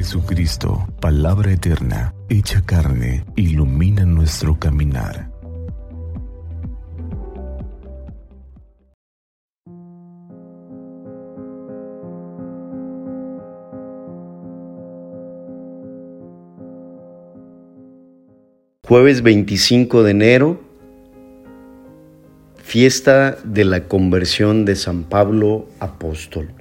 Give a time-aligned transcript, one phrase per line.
[0.00, 5.30] Jesucristo, palabra eterna, hecha carne, ilumina nuestro caminar.
[18.88, 20.60] Jueves 25 de enero,
[22.56, 26.52] fiesta de la conversión de San Pablo Apóstol.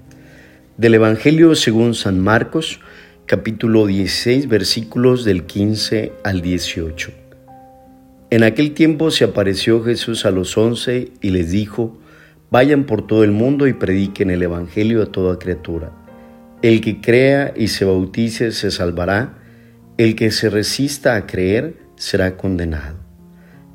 [0.76, 2.82] Del Evangelio según San Marcos,
[3.30, 7.12] capítulo 16, versículos del 15 al 18.
[8.32, 11.96] En aquel tiempo se apareció Jesús a los once y les dijo,
[12.50, 15.92] Vayan por todo el mundo y prediquen el Evangelio a toda criatura.
[16.64, 19.38] El que crea y se bautice se salvará,
[20.00, 22.98] el que se resista a creer será condenado.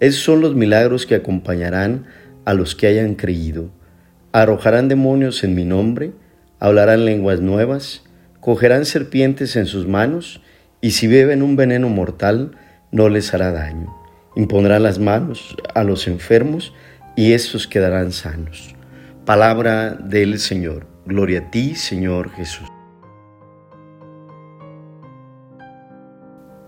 [0.01, 2.07] Esos son los milagros que acompañarán
[2.45, 3.71] a los que hayan creído.
[4.33, 6.11] Arrojarán demonios en mi nombre,
[6.59, 8.03] hablarán lenguas nuevas,
[8.45, 10.43] cogerán serpientes en sus manos,
[10.83, 12.59] y si beben un veneno mortal,
[12.93, 13.97] no les hará daño.
[14.37, 16.75] Impondrán las manos a los enfermos,
[17.17, 18.75] y estos quedarán sanos.
[19.25, 20.87] Palabra del Señor.
[21.07, 22.69] Gloria a ti, Señor Jesús.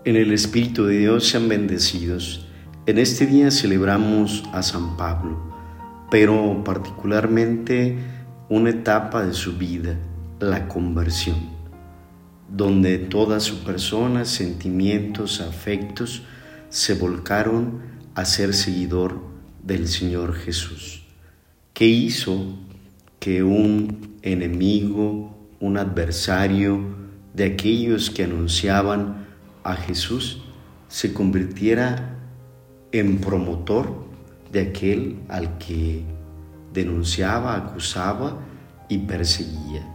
[0.06, 2.48] En el Espíritu de Dios sean bendecidos.
[2.87, 5.55] En este día celebramos a San Pablo,
[6.11, 7.98] pero particularmente
[8.48, 9.95] una etapa de su vida,
[10.41, 11.56] la conversión,
[12.48, 16.22] donde toda su persona, sentimientos, afectos
[16.69, 17.80] se volcaron
[18.14, 19.20] a ser seguidor
[19.62, 21.05] del Señor Jesús.
[21.72, 22.56] ¿Qué hizo
[23.19, 26.80] que un enemigo, un adversario
[27.34, 29.27] de aquellos que anunciaban
[29.64, 30.42] a Jesús
[30.88, 32.16] se convirtiera
[32.92, 34.06] en promotor
[34.53, 36.05] de aquel al que
[36.72, 38.38] denunciaba, acusaba
[38.88, 39.86] y perseguía.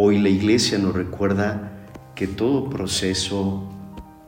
[0.00, 1.72] Hoy la iglesia nos recuerda
[2.14, 3.68] que todo proceso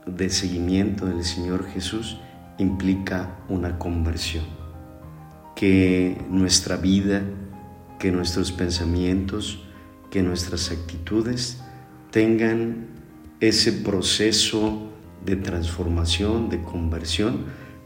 [0.04, 2.18] de seguimiento del Señor Jesús
[2.58, 4.42] implica una conversión,
[5.54, 7.22] que nuestra vida,
[8.00, 9.62] que nuestros pensamientos,
[10.10, 11.60] que nuestras actitudes
[12.10, 12.88] tengan
[13.38, 14.90] ese proceso
[15.24, 17.44] de transformación, de conversión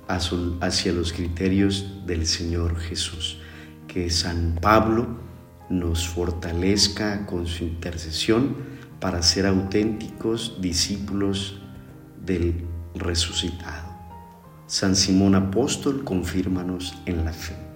[0.09, 3.41] hacia los criterios del Señor Jesús.
[3.87, 5.34] Que San Pablo
[5.69, 8.57] nos fortalezca con su intercesión
[9.01, 11.61] para ser auténticos discípulos
[12.25, 12.65] del
[12.95, 13.95] resucitado.
[14.67, 17.74] San Simón Apóstol, confírmanos en la fe.